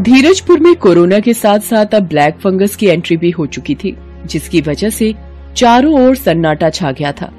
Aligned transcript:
धीरजपुर 0.00 0.60
में 0.60 0.74
कोरोना 0.76 1.18
के 1.20 1.32
साथ 1.34 1.58
साथ 1.58 1.94
अब 1.94 2.06
ब्लैक 2.08 2.38
फंगस 2.40 2.74
की 2.76 2.86
एंट्री 2.86 3.16
भी 3.16 3.30
हो 3.30 3.44
चुकी 3.46 3.74
थी 3.74 3.94
जिसकी 4.26 4.60
वजह 4.60 4.90
से 4.90 5.14
चारों 5.56 5.92
ओर 6.00 6.16
सन्नाटा 6.16 6.70
छा 6.70 6.90
गया 6.92 7.12
था। 7.12 7.30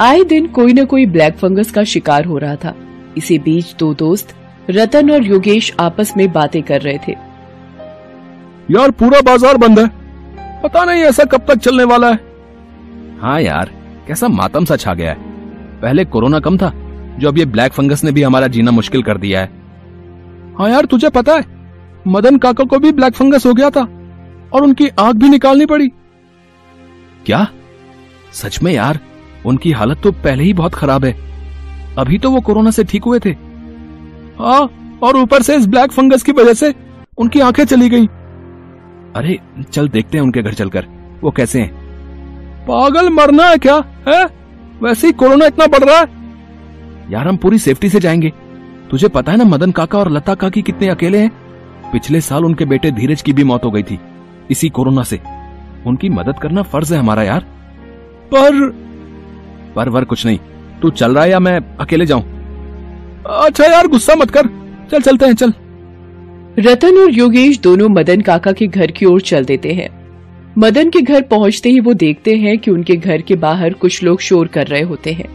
आए 0.00 0.24
दिन 0.24 0.46
कोई 0.48 0.72
न 0.72 0.84
कोई 0.84 1.06
ब्लैक 1.06 1.36
फंगस 1.36 1.70
का 1.70 1.84
शिकार 1.84 2.24
हो 2.24 2.38
रहा 2.38 2.56
था। 2.56 2.74
इसी 3.18 3.38
बीच 3.38 3.74
दो 3.78 3.92
दोस्त 3.94 4.34
रतन 4.70 5.10
और 5.10 5.24
योगेश 5.24 5.72
आपस 5.80 6.12
में 6.16 6.30
बातें 6.32 6.62
कर 6.62 6.80
रहे 6.80 6.98
थे। 7.08 7.12
यार 8.70 8.90
पूरा 8.90 9.20
बाज़ार 9.22 9.56
बंद 9.56 9.78
है। 9.78 9.88
पता 10.62 10.84
नहीं 10.84 11.02
ऐसा 11.02 11.24
कब 11.24 11.46
तक 11.48 11.58
चलने 11.58 11.84
वाला 11.84 12.10
है। 12.10 12.20
हाँ 13.20 13.40
यार 13.40 13.70
कैसा 14.08 14.28
मातम 14.28 14.64
सा 14.64 14.76
छा 14.76 14.94
गया 14.94 15.10
है। 15.10 15.80
पहले 15.82 16.04
कोरोना 16.04 16.40
कम 16.40 16.58
था 16.58 16.72
जो 17.18 17.28
अब 17.28 17.38
ये 17.38 17.44
ब्लैक 17.46 17.72
फंगस 17.72 18.04
ने 18.04 18.12
भी 18.12 18.22
हमारा 18.22 18.46
जीना 18.48 18.70
मुश्किल 18.70 19.02
कर 19.02 19.18
दिया 19.18 19.40
है। 19.40 19.63
हाँ 20.58 20.68
यार 20.70 20.84
तुझे 20.84 21.08
पता 21.08 21.34
है 21.34 21.44
मदन 22.06 22.38
काका 22.38 22.64
को 22.64 22.78
भी 22.78 22.92
ब्लैक 22.92 23.14
फंगस 23.14 23.46
हो 23.46 23.52
गया 23.54 23.70
था 23.70 23.82
और 24.52 24.62
उनकी 24.62 24.88
आँख 24.88 25.16
भी 25.16 25.28
निकालनी 25.28 25.66
पड़ी। 25.66 25.88
क्या? 27.26 27.46
सच 28.32 28.62
में 28.62 28.72
यार 28.72 28.98
उनकी 29.46 29.72
हालत 29.72 30.00
तो 30.02 30.12
पहले 30.12 30.44
ही 30.44 30.52
बहुत 30.52 30.74
खराब 30.74 31.04
है। 31.04 31.12
अभी 31.98 32.18
तो 32.18 32.30
वो 32.30 32.40
कोरोना 32.40 32.70
से 32.70 32.84
ठीक 32.84 33.04
हुए 33.04 33.18
थे। 33.18 33.30
हाँ 34.38 34.98
और 35.02 35.16
ऊपर 35.16 35.42
से 35.42 35.56
इस 35.56 35.66
ब्लैक 35.66 35.92
फंगस 35.92 36.22
की 36.22 36.32
वजह 36.32 36.54
से 36.54 36.74
उनकी 37.18 37.40
आँखें 37.40 37.64
चली 37.64 37.88
गई। 37.88 38.06
अरे 39.16 39.38
चल 39.72 39.88
देखते 39.88 40.18
हैं 40.18 40.24
उनके 40.24 40.42
घर 40.42 40.54
चलकर 40.54 40.86
वो 41.22 41.30
कैसे 41.30 41.60
हैं? 41.60 41.70
पागल 42.66 43.10
मरना 43.10 43.46
है 43.46 43.58
क्या 43.58 43.76
है? 44.08 44.24
वैसे 44.82 45.06
ही 45.06 45.12
कोरोना 45.12 45.46
इतना 45.46 45.66
बढ़ 45.66 45.84
रहा 45.84 45.98
है। 45.98 47.12
यार 47.12 47.28
हम 47.28 47.36
पूरी 47.36 47.58
सेफ्टी 47.58 47.88
से 47.88 48.00
जाएँगे। 48.00 48.32
तुझे 48.90 49.08
पता 49.08 49.32
है 49.32 49.38
ना 49.38 49.44
मदन 49.44 49.70
काका 49.70 49.98
और 49.98 50.10
लता 50.10 50.34
काकी 50.34 50.62
कितने 50.62 50.88
अकेले 50.88 51.18
हैं? 51.18 51.30
पिछले 51.92 52.20
साल 52.20 52.44
उनके 52.44 52.64
बेटे 52.64 52.90
धीरज 52.90 53.22
की 53.22 53.32
भी 53.32 53.44
मौत 53.44 53.64
हो 53.64 53.70
गई 53.70 53.82
थी, 53.82 53.98
इसी 54.50 54.68
कोरोना 54.68 55.02
से। 55.02 55.20
उनकी 55.86 56.08
मदद 56.08 56.38
करना 56.38 56.62
फ़र्ज़ 56.62 56.94
है 56.94 57.00
हमारा 57.00 57.22
यार। 57.22 57.40
पर 58.34 58.68
पर 59.76 59.88
वर 59.88 60.04
कुछ 60.04 60.26
नहीं। 60.26 60.38
तू 60.82 60.90
चल 60.90 61.14
रहा 61.14 61.24
है 61.24 61.30
या 61.30 61.38
मैं 61.38 61.60
अकेले 61.80 62.06
जाऊँ? 62.06 62.22
अच्छा 63.26 63.64
यार, 63.64 63.86
गुस्सा 63.86 64.14
मत 64.14 64.30
कर। 64.30 64.46
चल, 64.90 65.00
चलते 65.00 65.26
हैं, 65.26 65.34
चल। 65.34 65.52
रतन 66.58 66.98
और 66.98 67.10
योगेश 67.10 67.58
दोनों 67.60 67.88
मदन 67.88 68.20
काका 68.20 68.52
के 68.52 68.66
घर 68.66 68.90
की 68.90 69.06
ओर 69.06 69.20
चल 69.20 69.44
देते 69.44 69.72
हैं। 69.72 69.88
मदन 70.58 70.90
के 70.90 71.00
घर 71.00 71.22
पहुँचते 71.22 71.68
ही 71.68 71.80
वो 71.80 71.94
देखते 71.94 72.36
हैं 72.36 72.58
कि 72.58 72.70
उनके 72.70 72.96
घर 72.96 73.20
के 73.20 73.36
बाहर 73.36 73.72
कुछ 73.72 74.02
लोग 74.02 74.20
शोर 74.20 74.46
कर 74.46 74.66
रहे 74.66 74.82
होते 74.82 75.12
हैं। 75.12 75.28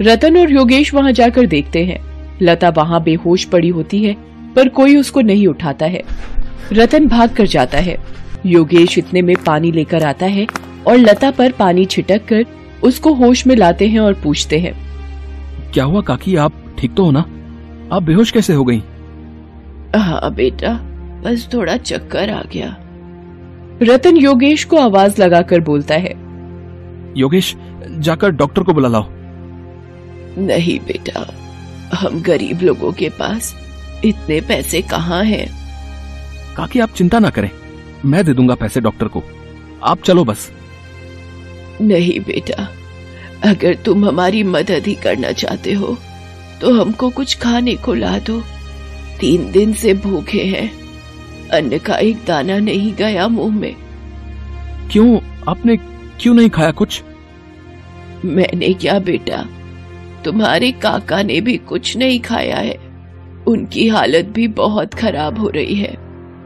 रतन 0.00 0.38
और 0.38 0.52
योगेश 0.52 0.94
वहाँ 0.94 1.12
जाकर 1.12 1.46
देखते 1.46 1.84
हैं। 1.84 2.07
लता 2.42 2.68
वहाँ 2.68 3.02
बेहोश 3.02 3.44
पड़ी 3.44 3.68
होती 3.68 4.04
है 4.04 4.16
पर 4.56 4.68
कोई 4.68 4.96
उसको 4.96 5.20
नहीं 5.20 5.46
उठाता 5.46 5.86
है। 5.86 6.02
रतन 6.72 7.06
भाग 7.06 7.34
कर 7.34 7.46
जाता 7.46 7.78
है। 7.78 7.96
योगेश 8.46 8.98
इतने 8.98 9.22
में 9.22 9.34
पानी 9.46 9.72
लेकर 9.72 10.04
आता 10.04 10.26
है 10.26 10.46
और 10.86 10.96
लता 10.96 11.30
पर 11.30 11.52
पानी 11.52 11.84
छिटक 11.84 12.24
कर 12.26 12.44
उसको 12.82 13.12
होश 13.12 13.46
में 13.46 13.54
लाते 13.56 13.88
हैं 13.88 14.00
और 14.00 14.14
पूछते 14.14 14.58
हैं। 14.58 14.72
क्या 15.72 15.84
हुआ 15.84 16.00
काकी? 16.00 16.36
आप 16.36 16.52
ठीक 16.78 16.94
तो 16.94 17.04
हो 17.04 17.10
ना? 17.10 17.20
आप 17.92 18.02
बेहोश 18.02 18.30
कैसे 18.30 18.52
हो 18.52 18.64
गई 18.64 18.82
हाँ 19.96 20.34
बेटा 20.34 20.72
बस 21.24 21.48
थोड़ा 21.54 21.76
चक्कर 21.76 22.30
आ 22.30 22.42
गया। 22.52 22.76
रतन 23.82 24.16
योगेश 24.16 24.64
को 24.64 24.76
आवाज़ 24.76 25.20
लगाकर 25.22 25.60
बोलता 25.60 25.94
है। 25.94 26.14
योगेश 27.16 27.54
जाकर 27.98 28.30
डॉक्टर 28.30 28.62
को 28.62 28.72
बुला 28.72 28.88
लाओ। 28.88 29.06
नहीं 30.38 30.78
बेटा 30.80 31.20
हम 31.94 32.20
गरीब 32.22 32.62
लोगों 32.62 32.92
के 32.92 33.08
पास 33.08 33.54
इतने 34.04 34.40
पैसे 34.40 34.82
कहाँ 34.82 35.22
हैं? 35.24 35.46
काकी 36.56 36.80
आप 36.80 36.90
चिंता 36.90 37.18
ना 37.18 37.30
करें। 37.30 37.50
मैं 38.04 38.24
दे 38.24 38.34
दूँगा 38.34 38.54
पैसे 38.54 38.80
डॉक्टर 38.80 39.08
को। 39.08 39.22
आप 39.84 40.02
चलो 40.02 40.24
बस। 40.24 40.50
नहीं 41.80 42.20
बेटा 42.20 42.68
अगर 43.44 43.74
तुम 43.74 44.04
हमारी 44.04 44.42
मदद 44.42 44.86
ही 44.86 44.94
करना 44.94 45.32
चाहते 45.32 45.72
हो 45.72 45.96
तो 46.60 46.80
हमको 46.80 47.10
कुछ 47.10 47.36
खाने 47.38 47.74
को 47.74 47.94
ला 47.94 48.18
दो। 48.18 48.42
तीन 49.20 49.50
दिन 49.52 49.72
से 49.72 49.94
भूखे 49.94 50.44
हैं। 50.44 50.70
अन्न 51.48 51.78
का 51.78 51.96
एक 51.96 52.24
दाना 52.26 52.58
नहीं 52.58 52.92
गया 52.94 53.28
मुँह 53.28 53.54
में। 53.56 53.74
क्यों? 54.90 55.18
आपने 55.48 55.76
क्यों 56.20 56.34
नहीं 56.34 56.50
खाया 56.50 56.70
कुछ? 56.70 57.02
मैंने 58.24 58.72
क्या 58.74 58.98
बेटा 58.98 59.44
तुम्हारे 60.24 60.72
काका 60.72 61.22
ने 61.22 61.40
भी 61.40 61.56
कुछ 61.56 61.96
नहीं 61.96 62.20
खाया 62.20 62.56
है। 62.56 62.78
उनकी 63.46 63.88
हालत 63.88 64.24
भी 64.24 64.48
बहुत 64.48 64.94
खराब 64.94 65.38
हो 65.38 65.48
रही 65.48 65.74
है। 65.74 65.94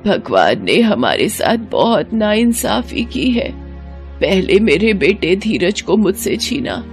भगवान 0.07 0.65
ने 0.65 0.81
हमारे 0.81 1.29
साथ 1.29 1.57
बहुत 1.57 2.13
नाइंसाफी 2.15 3.05
की 3.05 3.31
है। 3.31 3.53
पहले 4.21 4.61
मेरे 4.61 4.95
बेटे 4.95 5.37
धीरज 5.37 5.81
को 5.81 5.97
मुझसे 5.97 6.37
छीना। 6.37 6.85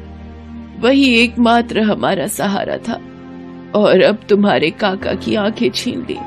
वही 0.80 1.20
एकमात्र 1.20 1.80
हमारा 1.80 2.28
सहारा 2.28 2.78
था। 2.78 3.02
और 3.76 4.02
अब 4.02 4.18
तुम्हारे 4.30 4.70
काका 4.70 5.14
की 5.14 5.36
आँखें 5.36 5.70
छीन 5.70 6.06
ली। 6.10 6.18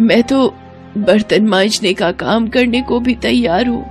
मैं 0.00 0.22
तो 0.22 0.54
बर्तन 0.98 1.46
मांजने 1.46 1.92
का 1.92 2.12
काम 2.12 2.48
करने 2.48 2.82
को 2.82 3.00
भी 3.00 3.14
तैयार 3.14 3.66
हूँ, 3.66 3.84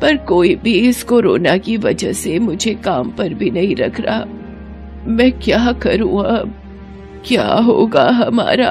पर 0.00 0.16
कोई 0.16 0.54
भी 0.54 0.74
इस 0.74 1.02
कोरोना 1.02 1.56
की 1.56 1.76
वजह 1.76 2.12
से 2.12 2.38
मुझे 2.38 2.74
काम 2.74 3.10
पर 3.10 3.34
भी 3.34 3.50
नहीं 3.50 3.76
रख 3.76 4.00
रहा। 4.00 4.24
मैं 5.08 5.30
क्या 5.32 5.72
करूँ 5.72 6.24
अब? 6.26 6.54
क्या 7.26 7.46
होगा 7.66 8.08
हमारा? 8.10 8.70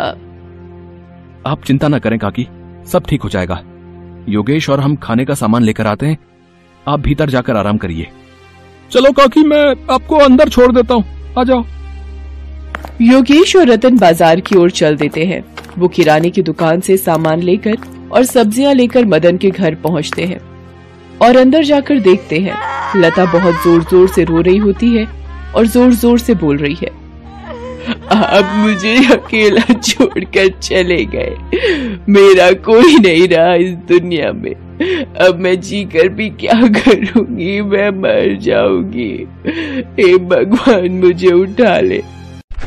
आप 1.47 1.63
चिंता 1.65 1.87
न 1.87 1.99
करें 1.99 2.17
काकी। 2.19 2.47
सब 2.87 3.05
ठीक 3.05 3.21
हो 3.21 3.29
जाएगा। 3.29 3.61
योगेश 4.29 4.69
और 4.69 4.79
हम 4.79 4.95
खाने 4.95 5.25
का 5.25 5.33
सामान 5.33 5.63
लेकर 5.63 5.87
आते 5.87 6.05
हैं। 6.05 6.17
आप 6.85 6.99
भीतर 6.99 7.29
जाकर 7.29 7.55
आराम 7.55 7.77
करिए। 7.77 8.07
चलो 8.91 9.11
काकी 9.11 9.43
मैं 9.43 9.65
आपको 9.91 10.17
अंदर 10.17 10.49
छोड़ 10.49 10.71
देता 10.71 10.93
हूँ। 10.93 11.33
आ 11.37 11.43
जाओ। 11.43 11.63
योगेश 13.01 13.55
और 13.55 13.67
रतन 13.67 13.97
बाज़ार 13.97 14.39
की 14.39 14.55
ओर 14.55 14.71
चल 14.71 14.95
देते 14.97 15.25
हैं। 15.25 15.43
वो 15.77 15.87
किराने 15.87 16.29
की 16.29 16.41
दुकान 16.41 16.79
से 16.79 16.97
सामान 16.97 17.41
लेकर 17.41 17.77
और 18.11 18.23
सब्ज़ियाँ 18.23 18.73
लेकर 18.73 19.05
मदन 19.05 19.37
के 19.37 19.49
घर 19.49 19.75
पहुँचते 19.75 20.25
हैं। 20.25 20.39
और 21.21 21.37
अंदर 21.37 21.63
जाकर 21.63 21.99
देखते 21.99 22.39
हैं 22.39 22.53
लता 22.95 23.25
बहुत 23.33 23.63
ज़ोर 23.63 23.83
ज़ोर 23.83 24.07
से 24.07 24.23
रो 24.23 24.41
रही 24.41 24.57
होती 24.57 24.95
है 24.97 25.07
और 25.55 25.67
ज़ोर 25.67 25.93
ज़ोर 25.93 26.19
से 26.19 26.33
बोल 26.35 26.57
रही 26.57 26.75
है, 26.75 26.91
आप 28.11 28.51
मुझे 28.57 28.95
अकेला 29.13 29.73
छोड़कर 29.73 30.47
चले 30.59 31.03
गए। 31.07 31.35
मेरा 32.09 32.51
कोई 32.65 32.97
नहीं 32.97 33.27
रहा 33.27 33.53
इस 33.55 33.71
दुनिया 33.89 34.31
में। 34.33 34.53
अब 35.19 35.39
मैं 35.39 35.59
जी 35.61 35.83
कर 35.85 36.09
भी 36.09 36.29
क्या 36.39 36.59
करूँगी? 36.69 37.61
मैं 37.63 37.89
मर 37.91 38.37
जाऊँगी। 38.41 39.11
हे 39.99 40.17
भगवान, 40.19 40.89
मुझे 40.95 41.31
उठा 41.33 41.79
ले। 41.79 42.01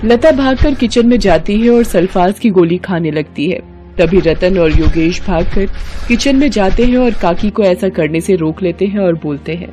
लता 0.05 0.31
भागकर 0.33 0.75
किचन 0.75 1.07
में 1.07 1.19
जाती 1.19 1.61
है 1.61 1.71
और 1.71 1.85
सल्फाज 1.85 2.39
की 2.39 2.51
गोली 2.51 2.79
खाने 2.81 3.11
लगती 3.11 3.49
है। 3.51 3.61
तभी 3.99 4.21
रतन 4.21 4.59
और 4.59 4.79
योगेश 4.81 5.21
भागकर 5.27 5.67
किचन 6.09 6.37
में 6.37 6.51
जाते 6.51 6.85
हैं 6.85 6.99
और 6.99 7.15
काकी 7.23 7.51
को 7.51 7.63
ऐसा 7.65 7.89
करने 7.91 8.21
से 8.21 8.37
रोक 8.37 8.63
लेते 8.63 8.87
हैं 8.87 9.01
और 9.01 9.15
बोलते 9.23 9.55
हैं, 9.55 9.69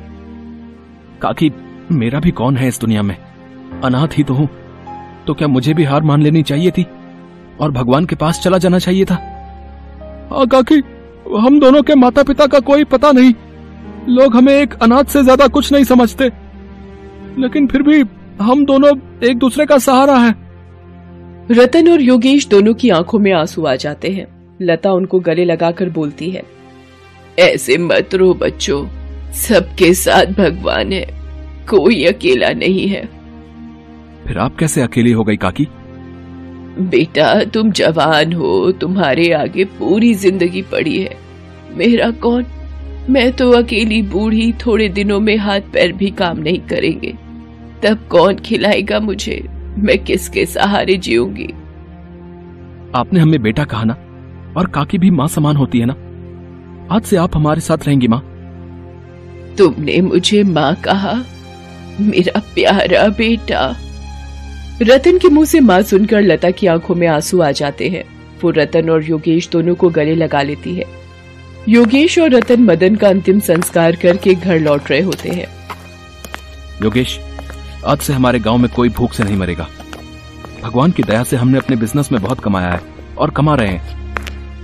काकी 1.22 1.48
मेरा 1.92 2.20
भी 2.20 2.30
कौन 2.30 2.56
है 2.56 2.68
इस 2.68 2.80
दुनिया 2.80 3.02
में? 3.02 3.16
अनाथ 3.84 4.16
ही 4.18 4.22
तो 4.22 4.34
हूँ। 4.34 4.48
तो 5.26 5.34
क्या 5.34 5.48
मुझे 5.48 5.74
भी 5.74 5.84
हार 5.84 6.02
मान 6.02 6.22
लेनी 6.22 6.42
चाहिए 6.42 6.70
थी? 6.70 6.86
और 7.60 7.70
भगवान 7.70 8.06
के 8.06 8.16
पास 8.16 8.40
चला 8.40 8.58
जाना 8.58 8.78
चाहिए 8.78 9.04
था? 9.04 9.14
हाँ 10.30 10.46
काकी, 10.46 10.82
हम 11.38 11.58
दोनों 11.60 11.82
के 11.82 11.94
माता 11.94 12.22
पिता 12.22 12.46
का 12.46 12.60
कोई 12.60 12.84
पता 12.84 13.12
नहीं। 13.12 13.32
लोग 14.08 14.36
हमें 14.36 14.52
एक 14.52 14.74
अनाथ 14.74 15.04
से 15.04 15.22
ज़्यादा 15.22 15.46
कुछ 15.48 15.72
नहीं 15.72 15.84
समझते। 15.84 16.30
लेकिन 17.38 17.66
फिर 17.66 17.82
भी 17.82 18.02
हम 18.40 18.64
दोनों 18.64 18.96
एक 19.28 19.38
दूसरे 19.38 19.66
का 19.66 19.78
सहारा 19.78 20.16
है। 20.16 20.34
रतन 21.50 21.88
और 21.88 22.00
योगेश 22.00 22.46
दोनों 22.48 22.74
की 22.74 22.90
आँखों 22.90 23.18
में 23.18 23.32
आँसू 23.32 23.64
आ 23.64 23.74
जाते 23.76 24.10
हैं। 24.10 24.26
लता 24.62 24.92
उनको 24.92 25.20
गले 25.20 25.44
लगाकर 25.44 25.88
बोलती 25.90 26.30
है, 26.30 26.42
ऐसे 27.38 27.76
मत 27.78 28.14
रो 28.14 28.32
बच्चों। 28.34 28.84
सबके 29.34 29.92
साथ 29.94 30.32
भगवान 30.38 30.92
है। 30.92 31.19
कोई 31.70 32.04
अकेला 32.04 32.50
नहीं 32.50 32.86
है। 32.88 33.04
फिर 34.26 34.38
आप 34.38 34.56
कैसे 34.56 34.82
अकेली 34.82 35.12
हो 35.12 35.24
गई 35.24 35.36
काकी? 35.36 35.68
बेटा 36.80 37.44
तुम 37.44 37.70
जवान 37.70 38.32
हो 38.32 38.72
तुम्हारे 38.72 39.30
आगे 39.32 39.64
पूरी 39.64 40.14
ज़िंदगी 40.14 40.62
पड़ी 40.62 40.98
है। 41.02 41.16
मेरा 41.76 42.10
कौन? 42.10 42.44
मैं 43.10 43.32
तो 43.32 43.50
अकेली 43.50 44.02
बूढ़ी 44.02 44.52
थोड़े 44.66 44.88
दिनों 44.88 45.20
में 45.20 45.36
हाथ 45.36 45.60
पैर 45.60 45.92
भी 45.92 46.10
काम 46.10 46.38
नहीं 46.38 46.60
करेंगे। 46.60 47.14
तब 47.82 48.06
कौन 48.10 48.34
खिलाएगा 48.34 49.00
मुझे? 49.00 49.42
मैं 49.78 49.98
किसके 49.98 50.46
सहारे 50.46 50.96
जीऊँगी? 50.96 51.48
आपने 52.94 53.20
हमें 53.20 53.42
बेटा 53.42 53.64
कहा 53.64 53.84
ना? 53.84 53.96
और 54.56 54.66
काकी 54.66 54.98
भी 54.98 55.10
माँ 55.10 55.28
समान 55.28 55.56
होती 55.56 55.78
है 55.78 55.86
ना? 55.86 55.96
आज 56.94 57.02
से 57.02 57.16
आप 57.16 57.36
हमारे 57.36 57.60
साथ 57.60 57.86
रहेंगी 57.86 58.08
माँ। 58.08 58.20
तुमने 59.58 60.00
मुझे 60.00 60.42
माँ 60.42 60.74
कहा। 60.74 61.12
मेरा 62.00 62.40
प्यारा 62.54 63.08
बेटा। 63.08 63.76
रतन 64.82 65.18
के 65.18 65.28
मुँह 65.28 65.46
से 65.46 65.60
माँ 65.60 65.82
सुनकर 65.82 66.22
लता 66.22 66.50
की 66.50 66.66
आँखों 66.66 66.94
में 66.94 67.08
आँसू 67.08 67.40
आ 67.40 67.50
जाते 67.50 67.88
हैं। 67.88 68.04
वो 68.42 68.50
रतन 68.50 68.90
और 68.90 69.04
योगेश 69.04 69.48
दोनों 69.48 69.74
को 69.74 69.90
गले 69.90 70.14
लगा 70.14 70.42
लेती 70.42 70.74
है। 70.74 70.84
योगेश 71.68 72.18
और 72.18 72.30
रतन 72.30 72.60
मदन 72.60 72.96
का 72.96 73.08
अंतिम 73.08 73.40
संस्कार 73.40 73.96
करके 73.96 74.34
घर 74.34 74.58
लौट 74.58 74.90
रहे 74.90 75.00
होते 75.00 75.28
हैं। 75.28 75.46
योगेश, 76.82 77.20
आज 77.86 77.98
से 77.98 78.12
हमारे 78.12 78.38
गाँव 78.38 78.58
में 78.58 78.72
कोई 78.72 78.88
भूख 78.88 79.12
से 79.12 79.24
नहीं 79.24 79.36
मरेगा। 79.36 79.68
भगवान 80.62 80.90
की 80.90 81.02
दया 81.02 81.22
से 81.22 81.36
हमने 81.36 81.58
अपने 81.58 81.76
बिज़नेस 81.76 82.12
में 82.12 82.22
बहुत 82.22 82.40
कमाया 82.40 82.70
है 82.70 82.80
और 83.18 83.30
कमा 83.30 83.54
रहे 83.54 83.68
हैं। 83.68 84.00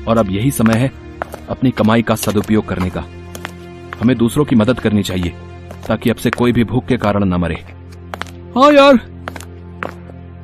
और 0.05 0.19
अब 0.19 0.31
यही 0.31 0.51
समय 0.51 0.75
है 0.75 0.91
अपनी 1.49 1.71
कमाई 1.71 2.03
का 2.03 2.15
सदुपयोग 2.15 2.69
करने 2.69 2.91
का। 2.91 3.05
हमें 4.01 4.17
दूसरों 4.17 4.45
की 4.45 4.57
मदद 4.57 4.81
करनी 4.81 5.03
चाहिए। 5.03 5.33
ताकि 5.89 6.11
अब 6.11 6.17
से 6.17 6.31
कोई 6.31 6.53
भी 6.53 6.65
भूख 6.65 6.87
के 6.87 6.97
कारण 6.97 7.25
न 7.25 7.35
मरे। 7.35 7.55
हाँ 8.57 8.73
यार। 8.73 9.01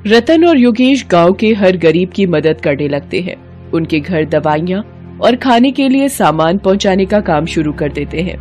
रतन 0.07 0.45
और 0.45 0.59
योगेश 0.59 1.07
गाँव 1.11 1.33
के 1.33 1.53
हर 1.55 1.77
गरीब 1.77 2.11
की 2.11 2.27
मदद 2.27 2.61
करने 2.61 2.89
लगते 2.89 3.21
हैं। 3.21 3.37
उनके 3.71 4.01
घर 4.01 4.25
दवाइयाँ 4.25 4.83
और 5.23 5.37
खाने 5.37 5.71
के 5.73 5.89
लिए 5.89 6.09
सामान 6.09 6.59
पहुँचाने 6.59 7.07
का 7.07 7.21
काम 7.21 7.47
शुरू 7.47 7.73
कर 7.73 7.93
देते 7.93 8.21
हैं। 8.21 8.37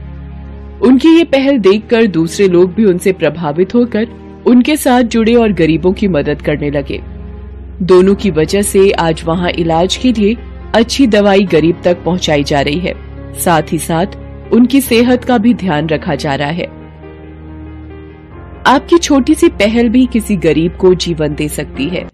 उनकी 0.80 1.10
ये 1.10 1.24
पहल 1.24 1.58
देखकर 1.58 2.08
दूसरे 2.08 2.48
लोग 2.48 2.74
भी 2.74 2.86
उनसे 2.86 3.12
प्रभावित 3.12 3.76
होकर 3.76 4.08
उनके 4.48 4.76
साथ 4.76 5.04
जुड़े 5.04 5.36
और 5.36 5.52
गरीबों 5.52 5.94
की 5.94 6.08
मदद 6.08 6.42
करने 6.42 6.70
लगे। 6.70 7.02
दोनों 7.82 8.16
की 8.16 8.32
वजह 8.32 8.62
से 8.62 8.92
आज 8.92 9.24
वहाँ 9.26 9.50
इलाज 9.50 9.96
के 9.96 10.12
लिए 10.12 10.38
अच्छी 10.76 11.08
दवाई 11.08 11.44
गरीब 11.44 11.82
तक 11.84 12.04
पहुँचाई 12.04 12.44
जा 12.44 12.62
रही 12.62 12.80
है। 12.80 12.94
साथ 13.40 13.62
ही 13.72 13.80
साथ 13.80 14.06
उनकी 14.54 14.82
सेहत 14.82 15.24
का 15.24 15.38
भी 15.38 15.54
ध्यान 15.54 15.90
रखा 15.90 16.16
जा 16.16 16.36
रहा 16.36 16.50
है। 16.50 16.81
आपकी 18.68 18.98
छोटी 18.98 19.36
सी 19.36 19.48
पहल 19.50 19.90
भी 19.90 20.06
किसी 20.06 20.36
गरीब 20.38 20.78
को 20.82 20.94
जीवन 20.96 21.36
दे 21.36 21.48
सकती 21.50 21.88
है। 21.90 22.10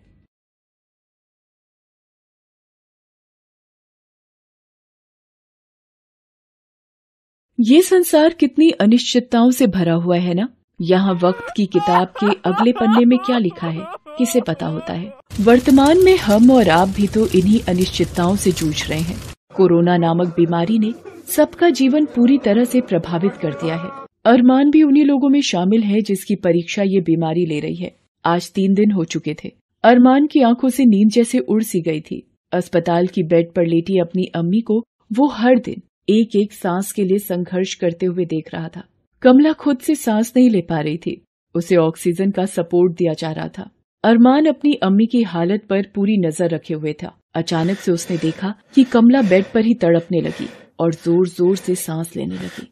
ये 7.59 7.81
संसार 7.81 8.33
कितनी 8.33 8.69
अनिश्चितताओं 8.71 9.51
से 9.51 9.67
भरा 9.67 9.93
हुआ 9.93 10.17
है 10.17 10.33
ना? 10.33 10.47
यहाँ 10.81 11.13
वक्त 11.13 11.53
की 11.55 11.65
किताब 11.65 12.07
के 12.07 12.33
अगले 12.45 12.71
पन्ने 12.71 13.05
में 13.05 13.17
क्या 13.19 13.37
लिखा 13.37 13.67
है? 13.67 13.85
किसे 14.17 14.41
पता 14.41 14.65
होता 14.65 14.93
है? 14.93 15.13
वर्तमान 15.41 16.03
में 16.03 16.17
हम 16.17 16.51
और 16.51 16.69
आप 16.69 16.87
भी 16.87 17.07
तो 17.07 17.27
इन्हीं 17.27 17.61
अनिश्चितताओं 17.61 18.35
से 18.35 18.51
जूझ 18.51 18.89
रहे 18.89 18.99
हैं। 18.99 19.19
कोरोना 19.55 19.97
नामक 19.97 20.27
बीमारी 20.27 20.79
ने 20.79 20.93
सबका 21.27 21.69
जीवन 21.69 22.05
पूरी 22.05 22.37
तरह 22.37 22.65
से 22.65 22.81
प्रभावित 22.81 23.37
कर 23.37 23.53
दिया 23.53 23.75
है। 23.75 24.06
अरमान 24.27 24.71
भी 24.71 24.81
उन्हीं 24.83 25.03
लोगों 25.05 25.29
में 25.29 25.39
शामिल 25.41 25.83
है 25.83 25.99
जिसकी 26.01 26.35
परीक्षा 26.35 26.83
ये 26.83 26.99
बीमारी 27.01 27.45
ले 27.45 27.59
रही 27.59 27.75
है। 27.75 27.91
आज 28.25 28.51
तीन 28.51 28.73
दिन 28.73 28.91
हो 28.91 29.03
चुके 29.03 29.33
थे। 29.33 29.51
अरमान 29.83 30.25
की 30.27 30.41
आँखों 30.41 30.69
से 30.69 30.85
नींद 30.85 31.09
जैसे 31.09 31.39
उड़ 31.39 31.61
सी 31.63 31.81
गई 31.81 32.01
थी। 32.01 32.21
अस्पताल 32.51 33.07
की 33.07 33.23
बेड 33.23 33.53
पर 33.53 33.65
लेटी 33.65 33.99
अपनी 33.99 34.25
अम्मी 34.35 34.61
को 34.61 34.83
वो 35.11 35.27
हर 35.27 35.59
दिन 35.59 35.81
एक 36.09 36.35
एक 36.35 36.53
सांस 36.53 36.91
के 36.91 37.03
लिए 37.03 37.19
संघर्ष 37.19 37.73
करते 37.73 38.05
हुए 38.05 38.25
देख 38.25 38.53
रहा 38.53 38.67
था। 38.67 38.83
कमला 39.21 39.53
खुद 39.53 39.77
से 39.77 39.95
सांस 39.95 40.33
नहीं 40.37 40.49
ले 40.49 40.61
पा 40.61 40.79
रही 40.79 40.97
थी। 40.97 41.21
उसे 41.55 41.75
ऑक्सीजन 41.75 42.31
का 42.31 42.45
सपोर्ट 42.45 42.97
दिया 42.97 43.13
जा 43.13 43.31
रहा 43.31 43.47
था। 43.47 43.69
अरमान 44.03 44.45
अपनी 44.45 44.73
अम्मी 44.73 45.05
की 45.05 45.23
हालत 45.23 45.65
पर 45.69 45.87
पूरी 45.95 46.17
नज़र 46.17 46.49
रखे 46.49 46.73
हुए 46.73 46.93
था। 46.93 47.17
अचानक 47.35 47.77
से 47.77 47.91
उसने 47.91 48.17
देखा 48.17 48.55
कि 48.75 48.83
कमला 48.83 49.21
बेड 49.21 49.45
पर 49.53 49.65
ही 49.65 49.73
तड़पने 49.73 50.21
लगी। 50.21 50.49
और 50.79 50.93
ज़ोर 50.95 51.27
ज़ोर 51.27 51.55
से 51.57 51.75
सांस 51.77 52.15
लेने 52.15 52.35
लगी। 52.35 52.67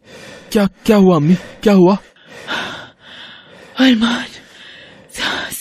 क्या 0.52 0.68
क्या 0.86 0.98
हुआ 0.98 1.16
अम्मी? 1.16 1.36
क्या 1.64 1.74
हुआ? 1.74 1.98
अरमान 3.80 4.26
सांस 5.12 5.58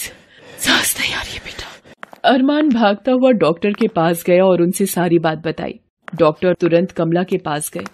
सांस 0.59 0.95
नहीं 1.01 1.15
आ 1.15 1.21
रही 1.21 1.33
है 1.33 1.41
बेटा। 1.45 2.31
अरमान 2.31 2.69
भागता 2.71 3.13
हुआ 3.13 3.31
डॉक्टर 3.39 3.73
के 3.73 3.89
पास 3.91 4.23
गया 4.27 4.45
और 4.45 4.63
उनसे 4.63 4.87
सारी 4.89 5.19
बात 5.21 5.39
बताई। 5.47 5.79
डॉक्टर 6.09 6.55
तुरंत 6.55 6.91
कमला 6.93 7.23
के 7.25 7.39
पास 7.41 7.71
गए। 7.75 7.85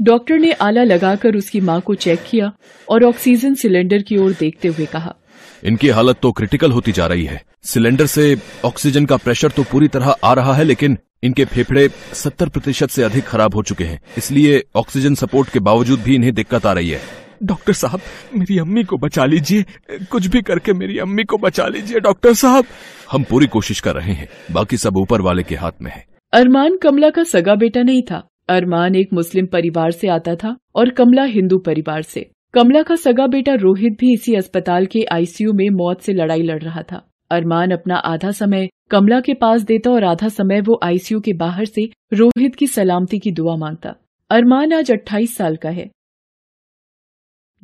डॉक्टर 0.00 0.38
ने 0.38 0.52
आला 0.62 0.82
लगाकर 0.84 1.36
उसकी 1.36 1.60
माँ 1.60 1.80
को 1.80 1.94
चेक 1.96 2.20
किया 2.30 2.50
और 2.88 3.04
ऑक्सीजन 3.04 3.54
सिलेंडर 3.54 4.02
की 4.02 4.16
ओर 4.16 4.32
देखते 4.40 4.68
हुए 4.68 4.86
कहा 4.86 5.14
इनकी 5.62 5.88
हालत 5.88 6.18
तो 6.22 6.30
क्रिटिकल 6.32 6.72
होती 6.72 6.92
जा 6.92 7.06
रही 7.06 7.24
है। 7.24 7.42
सिलेंडर 7.64 8.06
से 8.06 8.36
ऑक्सीजन 8.64 9.06
का 9.06 9.16
प्रेशर 9.16 9.50
तो 9.50 9.62
पूरी 9.62 9.88
तरह 9.88 10.14
आ 10.24 10.32
रहा 10.34 10.54
है 10.54 10.64
लेकिन 10.64 10.96
इनके 11.22 11.44
फेफड़े 11.44 11.88
70 12.14 12.48
प्रतिशत 12.48 12.90
से 12.90 13.02
अधिक 13.02 13.24
खराब 13.24 13.54
हो 13.54 13.62
चुके 13.62 13.84
हैं। 13.84 14.00
इसलिए 14.18 14.62
ऑक्सीजन 14.76 15.14
सपोर्ट 15.14 15.48
के 15.48 15.60
बावजूद 15.60 16.00
भी 16.00 16.14
इन्हें 16.14 16.32
दिक्कत 16.34 16.66
आ 16.66 16.72
रही 16.72 16.90
है। 16.90 17.00
डॉक्टर 17.42 17.72
साहब 17.72 18.00
मेरी 18.34 18.58
अम्मी 18.58 18.84
को 18.84 18.96
बचा 18.96 19.24
लीजिए। 19.24 19.64
कुछ 20.10 20.26
भी 20.26 20.40
करके 20.42 20.72
मेरी 20.72 20.98
अम्मी 20.98 21.24
को 21.24 21.38
बचा 21.38 21.66
लीजिए 21.66 22.00
डॉक्टर 22.00 22.32
साहब। 22.34 22.64
हम 23.12 23.22
पूरी 23.22 23.46
कोशिश 23.46 23.80
कर 23.80 23.94
रहे 23.94 24.12
हैं 24.12 24.28
बाकी 24.52 24.76
सब 24.76 24.96
ऊपर 24.96 25.20
वाले 25.20 25.42
के 25.42 25.54
हाथ 25.54 25.82
में 25.82 25.90
है। 25.90 26.04
अरमान 26.32 26.76
कमला 26.76 27.10
का 27.10 27.22
सगा 27.24 27.54
बेटा 27.54 27.82
नहीं 27.82 28.02
था। 28.02 28.22
अरमान 28.48 28.94
एक 28.94 29.08
मुस्लिम 29.12 29.46
परिवार 29.46 29.90
से 29.90 30.08
आता 30.08 30.34
था 30.34 30.56
और 30.74 30.90
कमला 30.90 31.24
हिंदू 31.24 31.58
परिवार 31.58 32.02
से। 32.02 32.30
कमला 32.54 32.82
का 32.82 32.94
सगा 32.96 33.26
बेटा 33.26 33.54
रोहित 33.54 33.92
भी 33.92 34.12
इसी 34.14 34.34
अस्पताल 34.34 34.86
के 34.86 35.04
आईसीयू 35.12 35.52
में 35.52 35.68
मौत 35.70 36.00
से 36.00 36.12
लड़ाई 36.12 36.42
लड़ 36.42 36.62
रहा 36.62 36.82
था। 36.82 37.06
अरमान 37.30 37.70
अपना 37.70 37.96
आधा 37.96 38.30
समय 38.30 38.68
कमला 38.90 39.20
के 39.20 39.34
पास 39.34 39.62
देता 39.62 39.90
और 39.90 40.04
आधा 40.04 40.28
समय 40.28 40.60
वो 40.60 40.80
आईसीयू 40.82 41.20
के 41.20 41.32
बाहर 41.32 41.64
से 41.64 41.90
रोहित 42.12 42.54
की 42.54 42.66
सलामती 42.66 43.18
की 43.18 43.32
दुआ 43.32 43.56
माँगता। 43.56 43.94
अरमान 44.30 44.72
आज 44.72 44.92
28 44.92 45.36
साल 45.36 45.56
का 45.56 45.70
है। 45.70 45.90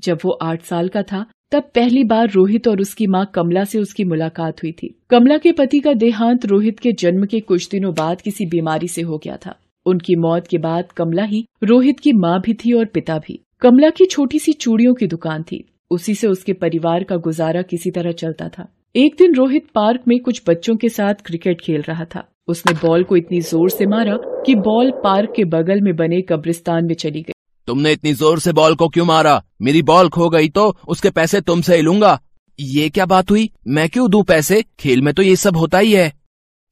जब 0.01 0.19
वो 0.25 0.31
आठ 0.31 0.63
साल 0.63 0.89
का 0.89 1.03
था, 1.03 1.27
तब 1.51 1.63
पहली 1.75 2.05
बार 2.05 2.31
रोहित 2.31 2.69
और 2.69 2.81
उसकी 2.81 3.07
माँ 3.07 3.31
कमला 3.35 3.65
से 3.65 3.79
उसकी 3.79 4.05
मुलाकात 4.05 4.63
हुई 4.63 4.73
थी। 4.73 5.03
कमला 5.11 5.39
के 5.39 5.53
पति 5.53 5.81
का 5.81 5.93
देहांत 5.93 6.47
रोहित 6.47 6.79
के 6.79 6.93
जन्म 6.93 7.27
के 7.27 7.41
कुछ 7.41 7.69
दिनों 7.69 7.95
बाद 7.95 8.21
किसी 8.21 8.47
बीमारी 8.47 8.89
से 8.89 9.03
हो 9.03 9.19
गया 9.19 9.37
था। 9.37 9.59
उनकी 9.87 10.17
मौत 10.17 10.47
के 10.47 10.59
बाद 10.59 10.93
कमला 10.93 11.25
ही 11.25 11.47
रोहित 11.65 12.01
की 12.01 12.13
माँ 12.13 12.41
भी 12.41 12.55
थी 12.55 12.73
और 12.73 12.85
पिता 12.85 13.19
भी। 13.19 13.43
कमला 13.61 13.91
की 13.91 14.07
छोटी 14.07 14.39
सी 14.39 14.53
चूड़ियों 14.53 14.95
की 14.95 15.07
दुकान 15.07 15.43
थी। 15.43 15.69
उसी 15.91 16.15
से 16.15 16.27
उसके 16.27 16.53
परिवार 16.53 17.05
का 17.05 17.17
गुजारा 17.17 17.63
किसी 17.63 17.91
तरह 17.91 18.13
चलता 18.13 18.49
था। 18.49 18.76
एक 18.97 19.15
दिन 19.19 19.35
रोहित 19.35 19.67
पार्क 19.75 20.03
में 20.09 20.19
कुछ 20.21 20.41
बच्चों 20.49 20.75
के 20.77 20.89
साथ 20.89 21.15
क्रिकेट 21.25 21.61
खेल 21.61 21.83
रहा 21.83 22.05
था। 22.05 22.23
उसने 22.49 22.73
बॉल 22.75 23.03
को 23.05 23.17
इतनी 23.17 23.41
ज़ोर 23.41 23.71
से 23.71 23.87
मारा 23.87 24.17
कि 24.47 24.55
बॉल 24.59 24.91
पार्क 25.05 25.33
के 25.37 25.45
बगल 25.45 25.81
में 25.81 25.95
बने 25.97 26.21
कब्रिस्तान 26.23 26.85
में 26.85 26.95
चली 26.95 27.23
गई। 27.23 27.33
तुमने 27.69 27.93
इतनी 27.93 28.13
ज़ोर 28.13 28.39
से 28.41 28.53
बॉल 28.53 28.75
को 28.75 28.89
क्यों 28.89 29.05
मारा? 29.05 29.43
मेरी 29.63 29.83
बॉल 29.83 30.09
खो 30.09 30.29
गई 30.29 30.49
तो 30.49 30.65
उसके 30.89 31.11
पैसे 31.11 31.41
तुमसे 31.41 31.77
ही 31.77 31.83
लूँगा। 31.83 32.19
ये 32.59 32.89
क्या 32.89 33.07
बात 33.07 33.31
हुई? 33.31 33.51
मैं 33.69 33.89
क्यों 33.89 34.09
दूँ 34.11 34.23
पैसे? 34.25 34.63
खेल 34.79 35.03
में 35.03 35.13
तो 35.15 35.23
ये 35.23 35.37
सब 35.37 35.57
होता 35.57 35.79
ही 35.79 35.93
है। 35.93 36.09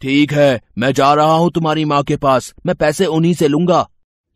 ठीक 0.02 0.32
है 0.32 0.60
मैं 0.78 0.92
जा 0.92 1.12
रहा 1.14 1.34
हूँ 1.34 1.50
तुम्हारी 1.50 1.84
माँ 1.84 2.02
के 2.02 2.16
पास। 2.16 2.52
मैं 2.66 2.76
पैसे 2.76 3.06
उन्हीं 3.08 3.34
से 3.34 3.48
लूँगा। 3.48 3.86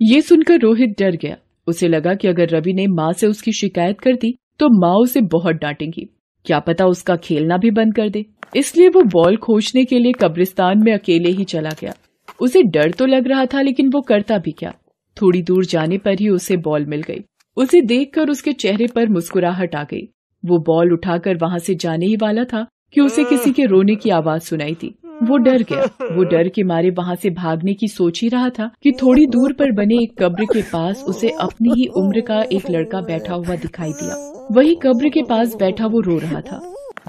ये 0.00 0.20
सुनकर 0.20 0.60
रोहित 0.60 0.94
डर 0.98 1.16
गया। 1.16 1.36
उसे 1.66 1.88
लगा 1.88 2.14
कि 2.14 2.28
अगर 2.28 2.56
रवि 2.56 2.72
ने 2.72 2.86
माँ 2.92 3.12
से 3.12 3.26
उसकी 3.26 3.52
शिकायत 3.54 4.00
कर 4.00 4.16
दी 4.16 4.36
तो 4.60 4.68
माँ 4.78 4.94
उसे 4.98 5.20
बहुत 5.30 5.56
डांटेंगी। 5.56 6.08
क्या 6.46 6.58
पता 6.58 6.86
उसका 6.86 7.16
खेलना 7.16 7.56
भी 7.56 7.70
बंद 7.70 7.94
कर 7.94 8.08
दे। 8.08 8.24
इसलिए 8.56 8.88
वो 8.88 9.02
बॉल 9.02 9.36
खोजने 9.36 9.84
के 9.84 9.98
लिए 9.98 10.12
कब्रिस्तान 10.12 10.78
में 10.78 10.92
अकेले 10.92 11.30
ही 11.30 11.44
चला 11.44 11.70
गया। 11.70 11.92
उसे 12.40 12.62
डर 12.62 12.90
तो 12.90 13.06
लग 13.06 13.28
रहा 13.28 13.46
था, 13.46 13.60
लेकिन 13.60 13.88
वो 13.88 14.00
करता 14.00 14.38
भी 14.38 14.52
क्या। 14.52 14.74
थोड़ी 15.16 15.42
दूर 15.42 15.64
जाने 15.64 15.98
पर 15.98 16.20
ही 16.20 16.28
उसे 16.28 16.56
बॉल 16.56 16.86
मिल 16.86 17.02
गई। 17.02 17.24
उसे 17.56 17.80
देखकर 17.80 18.30
उसके 18.30 18.52
चेहरे 18.52 18.86
पर 18.86 19.08
मुस्कुराहट 19.08 19.74
आ 19.74 19.82
गई। 19.82 20.06
वो 20.44 20.58
बॉल 20.58 20.92
उठाकर 20.92 21.36
वहाँ 21.36 21.58
से 21.58 21.74
जाने 21.74 22.06
ही 22.06 22.16
वाला 22.16 22.44
था 22.44 22.66
कि 22.92 23.00
उसे 23.00 23.24
किसी 23.24 23.52
के 23.52 23.64
रोने 23.64 23.94
की 23.94 24.10
आवाज़ 24.10 24.42
सुनाई 24.42 24.74
थी 24.74 24.94
वो 25.20 25.36
डर 25.36 25.62
गया। 25.62 25.84
वो 26.06 26.24
डर 26.24 26.48
के 26.48 26.62
मारे 26.62 26.90
वहाँ 26.90 27.14
से 27.16 27.30
भागने 27.30 27.72
की 27.74 27.88
सोच 27.88 28.20
ही 28.22 28.28
रहा 28.28 28.48
था 28.50 28.70
कि 28.82 28.92
थोड़ी 28.92 29.26
दूर 29.26 29.52
पर 29.52 29.72
बने 29.72 30.02
एक 30.02 30.12
कब्र 30.18 30.44
के 30.44 30.62
पास 30.62 31.02
उसे 31.08 31.30
अपनी 31.40 31.70
ही 31.70 31.86
उम्र 31.96 32.20
का 32.20 32.40
एक 32.52 32.70
लड़का 32.70 33.00
बैठा 33.02 33.34
हुआ 33.34 33.56
दिखाई 33.56 33.92
दिया। 33.92 34.14
वही 34.52 34.74
कब्र 34.74 35.08
के 35.08 35.22
पास 35.22 35.54
बैठा 35.54 35.86
वो 35.86 36.00
रो 36.00 36.18
रहा 36.18 36.40
था। 36.40 36.56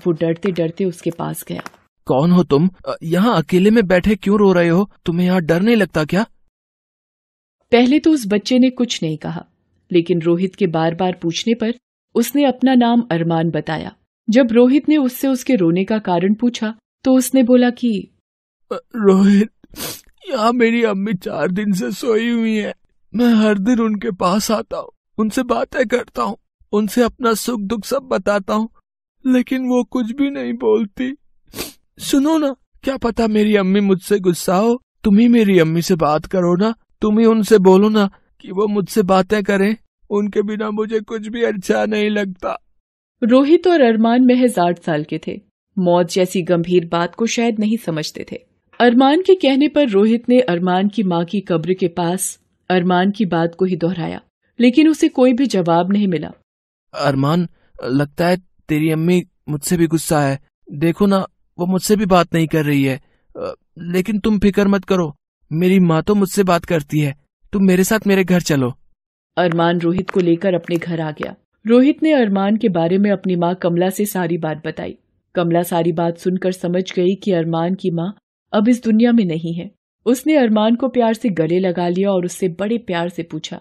वो 0.05 0.11
डरते 0.13 0.51
डरते 0.51 0.85
उसके 0.85 1.11
पास 1.11 1.43
गया। 1.47 1.61
कौन 2.07 2.31
हो 2.31 2.43
तुम? 2.43 2.69
यहाँ 3.03 3.37
अकेले 3.37 3.71
में 3.71 3.85
बैठे 3.87 4.15
क्यों 4.15 4.39
रो 4.39 4.51
रहे 4.53 4.69
हो? 4.69 4.89
तुम्हें 5.05 5.25
यहाँ 5.25 5.41
डर 5.41 5.61
नहीं 5.61 5.75
लगता 5.75 6.03
क्या? 6.05 6.25
पहले 7.71 7.99
तो 7.99 8.11
उस 8.11 8.27
बच्चे 8.27 8.59
ने 8.59 8.69
कुछ 8.71 9.01
नहीं 9.03 9.17
कहा 9.17 9.45
लेकिन 9.91 10.21
रोहित 10.21 10.55
के 10.55 10.67
बार 10.67 10.95
बार 10.95 11.17
पूछने 11.21 11.53
पर 11.53 11.73
उसने 12.15 12.45
अपना 12.45 12.73
नाम 12.75 13.07
अरमान 13.11 13.49
बताया। 13.49 13.91
जब 14.27 14.51
रोहित 14.51 14.89
ने 14.89 14.97
उससे 14.97 15.27
उसके 15.27 15.55
रोने 15.55 15.83
का 15.83 15.97
कारण 15.99 16.33
पूछा 16.33 16.73
तो 17.05 17.13
उसने 17.13 17.43
बोला 17.43 17.69
कि 17.71 17.91
रोहित 18.71 19.49
यहाँ 20.29 20.51
मेरी 20.53 20.83
अम्मी 20.83 21.13
चार 21.15 21.51
दिन 21.51 21.73
से 21.73 21.91
सोई 21.91 22.29
हुई 22.29 22.55
है। 22.55 22.73
मैं 23.13 23.33
हर 23.35 23.57
दिन 23.59 23.79
उनके 23.79 24.11
पास 24.13 24.49
आता 24.51 24.77
हूँ 24.77 24.91
उनसे 25.17 25.43
बातें 25.45 25.85
करता 25.87 26.23
हूँ 26.23 26.37
उनसे 26.73 27.03
अपना 27.03 27.33
सुख 27.35 27.59
दुख 27.61 27.85
सब 27.85 28.07
बताता 28.11 28.53
हूँ 28.53 28.69
लेकिन 29.25 29.67
वो 29.67 29.83
कुछ 29.83 30.11
भी 30.11 30.29
नहीं 30.29 30.53
बोलती। 30.55 31.13
सुनो 32.01 32.37
ना 32.37 32.53
क्या 32.83 32.97
पता 32.97 33.27
मेरी 33.27 33.55
अम्मी 33.55 33.79
मुझसे 33.81 34.19
गुस्सा 34.19 34.55
हो? 34.55 34.81
तुम 35.03 35.17
ही 35.17 35.27
मेरी 35.27 35.59
अम्मी 35.59 35.81
से 35.81 35.95
बात 35.97 36.25
करो 36.25 36.55
ना 36.55 36.73
तुम 37.01 37.19
ही 37.19 37.25
उनसे 37.25 37.57
बोलो 37.59 37.89
ना 37.89 38.09
कि 38.41 38.51
वो 38.51 38.67
मुझसे 38.67 39.03
बातें 39.05 39.43
करें। 39.43 39.75
उनके 40.09 40.41
बिना 40.41 40.69
मुझे 40.71 40.99
कुछ 41.01 41.27
भी 41.27 41.43
अच्छा 41.43 41.85
नहीं 41.85 42.09
लगता। 42.09 42.57
रोहित 43.21 43.67
और 43.67 43.81
अरमान 43.81 44.25
महज 44.25 44.59
आठ 44.59 44.79
साल 44.79 45.03
के 45.03 45.19
थे। 45.27 45.39
मौत 45.79 46.11
जैसी 46.11 46.41
गंभीर 46.41 46.85
बात 46.85 47.15
को 47.15 47.25
शायद 47.27 47.59
नहीं 47.59 47.77
समझते 47.77 48.25
थे। 48.31 48.35
अरमान 48.79 49.21
के 49.21 49.35
कहने 49.35 49.67
पर 49.67 49.87
रोहित 49.89 50.29
ने 50.29 50.39
अरमान 50.41 50.87
की 50.87 51.03
माँ 51.03 51.23
की 51.25 51.39
कब्र 51.41 51.73
के 51.73 51.87
पास 51.87 52.37
अरमान 52.69 53.11
की 53.11 53.25
बात 53.25 53.55
को 53.55 53.65
ही 53.65 53.75
दोहराया 53.75 54.21
लेकिन 54.59 54.89
उसे 54.89 55.07
कोई 55.09 55.33
भी 55.33 55.45
जवाब 55.47 55.91
नहीं 55.93 56.07
मिला। 56.07 56.31
अरमान 56.93 57.47
लगता 57.83 58.27
है 58.27 58.37
तेरी 58.69 58.89
अम्मी 58.91 59.21
मुझसे 59.49 59.77
भी 59.77 59.87
गुस्सा 59.87 60.21
है। 60.21 60.39
देखो 60.67 61.05
ना 61.05 61.25
वो 61.57 61.65
मुझसे 61.65 61.95
भी 61.95 62.05
बात 62.05 62.33
नहीं 62.33 62.47
कर 62.47 62.65
रही 62.65 62.83
है। 62.83 62.99
लेकिन 63.91 64.19
तुम 64.19 64.39
फ़िक्र 64.39 64.67
मत 64.67 64.85
करो 64.85 65.13
मेरी 65.51 65.79
माँ 65.79 66.01
तो 66.03 66.15
मुझसे 66.15 66.43
बात 66.43 66.65
करती 66.65 66.99
है। 66.99 67.15
तुम 67.53 67.63
मेरे 67.63 67.83
साथ 67.83 68.07
मेरे 68.07 68.23
घर 68.23 68.41
चलो। 68.41 68.73
अरमान 69.37 69.79
रोहित 69.79 70.09
को 70.09 70.19
लेकर 70.19 70.53
अपने 70.53 70.75
घर 70.77 71.01
आ 71.01 71.11
गया। 71.11 71.35
रोहित 71.65 72.03
ने 72.03 72.11
अरमान 72.13 72.57
के 72.57 72.69
बारे 72.69 72.97
में 72.97 73.09
अपनी 73.11 73.35
माँ 73.35 73.53
कमला 73.55 73.89
से 73.89 74.05
सारी 74.05 74.37
बात 74.37 74.65
बताई। 74.67 74.97
कमला 75.39 75.63
सारी 75.63 75.91
बात 75.93 76.17
सुनकर 76.17 76.51
समझ 76.51 76.83
गई 76.93 77.15
कि 77.15 77.31
अरमान 77.31 77.75
की 77.75 77.91
माँ 77.91 78.13
अब 78.53 78.69
इस 78.69 78.83
दुनिया 78.83 79.11
में 79.11 79.25
नहीं 79.25 79.53
है। 79.53 79.69
उसने 80.05 80.35
अरमान 80.35 80.75
को 80.75 80.87
प्यार 80.89 81.13
से 81.13 81.29
गले 81.29 81.59
लगा 81.59 81.87
लिया 81.87 82.11
और 82.11 82.25
उससे 82.25 82.47
बड़े 82.59 82.77
प्यार 82.77 83.09
से 83.09 83.23
पूछा 83.23 83.59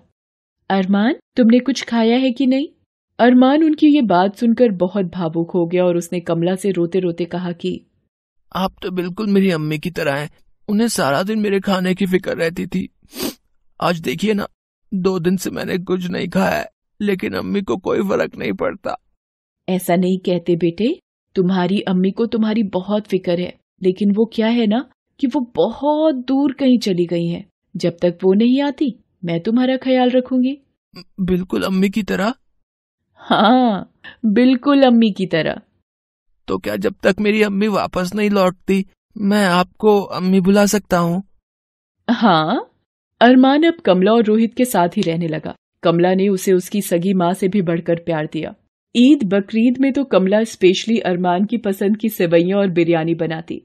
अरमान 0.70 1.14
तुमने 1.36 1.58
कुछ 1.58 1.82
खाया 1.84 2.16
है 2.16 2.30
कि 2.30 2.46
नहीं? 2.46 2.68
अरमान 3.18 3.64
उनकी 3.64 3.86
ये 3.86 4.02
बात 4.02 4.36
सुनकर 4.36 4.70
बहुत 4.70 5.06
भावुक 5.06 5.50
हो 5.50 5.66
गया 5.66 5.84
और 5.84 5.96
उसने 5.96 6.20
कमला 6.20 6.54
से 6.54 6.70
रोते 6.70 7.00
रोते 7.00 7.24
कहा 7.24 7.52
कि 7.52 7.72
आप 8.52 8.74
तो 8.82 8.90
बिल्कुल 8.90 9.26
मेरी 9.26 9.50
अम्मी 9.50 9.78
की 9.78 9.90
तरह 9.90 10.14
हैं। 10.14 10.30
उन्हें 10.68 10.88
सारा 10.88 11.22
दिन 11.22 11.38
मेरे 11.38 11.60
खाने 11.60 11.94
की 11.94 12.06
फ़िक्र 12.06 12.36
रहती 12.36 12.66
थी। 12.66 12.88
आज 13.80 14.00
देखिए 14.00 14.34
ना 14.34 14.46
दो 14.92 15.18
दिन 15.18 15.36
से 15.36 15.50
मैंने 15.50 15.78
कुछ 15.78 16.06
नहीं 16.10 16.28
खाया 16.28 16.58
है 16.58 16.66
लेकिन 17.00 17.34
अम्मी 17.34 17.62
को 17.62 17.76
कोई 17.76 18.02
फ़र्क 18.02 18.36
नहीं 18.36 18.52
पड़ता। 18.52 18.96
ऐसा 19.68 19.96
नहीं 19.96 20.18
कहते 20.18 20.56
बेटे। 20.56 20.98
तुम्हारी 21.38 21.80
अम्मी 21.88 22.10
को 22.10 22.26
तुम्हारी 22.26 22.62
बहुत 22.72 23.06
फ़िक्र 23.06 23.38
है 23.40 23.52
लेकिन 23.82 24.14
वो 24.14 24.24
क्या 24.34 24.46
है 24.48 24.66
ना 24.66 24.84
कि 25.20 25.26
वो 25.26 25.40
बहुत 25.56 26.14
दूर 26.28 26.52
कहीं 26.52 26.78
चली 26.78 27.06
गई 27.06 27.26
हैं। 27.26 27.44
जब 27.74 27.96
तक 28.02 28.18
वो 28.24 28.32
नहीं 28.34 28.60
आती 28.62 28.94
मैं 29.24 29.38
तुम्हारा 29.40 29.76
ख्याल 29.76 30.10
रखूँगी। 30.10 30.56
बिल्कुल 31.20 31.62
अम्मी 31.62 31.90
की 31.90 32.02
तरह? 32.02 32.34
हाँ 33.20 33.92
बिल्कुल 34.26 34.82
अम्मी 34.82 35.10
की 35.10 35.26
तरह। 35.26 35.60
तो 36.48 36.58
क्या 36.58 36.76
जब 36.76 36.94
तक 37.02 37.20
मेरी 37.20 37.42
अम्मी 37.42 37.68
वापस 37.68 38.14
नहीं 38.14 38.30
लौटती 38.30 38.84
मैं 39.16 39.44
आपको 39.46 40.00
अम्मी 40.00 40.40
बुला 40.40 40.66
सकता 40.66 40.98
हूँ? 40.98 41.22
हाँ 42.08 42.70
अरमान 43.20 43.62
अब 43.62 43.80
कमला 43.84 44.12
और 44.12 44.24
रोहित 44.24 44.54
के 44.54 44.64
साथ 44.64 44.96
ही 44.96 45.02
रहने 45.02 45.28
लगा। 45.28 45.54
कमला 45.82 46.14
ने 46.14 46.28
उसे 46.28 46.52
उसकी 46.52 46.82
सगी 46.82 47.14
माँ 47.14 47.32
से 47.34 47.48
भी 47.48 47.62
बढ़कर 47.62 47.98
प्यार 47.98 48.26
दिया। 48.26 48.54
ईद 48.94 49.22
बकरीद 49.24 49.78
में 49.78 49.92
तो 49.92 50.04
कमला 50.04 50.42
स्पेशली 50.44 50.98
अरमान 51.00 51.44
की 51.44 51.56
पसंद 51.58 51.96
की 51.96 52.08
सेवैया 52.08 52.58
और 52.58 52.68
बिरयानी 52.70 53.14
बनाती। 53.14 53.60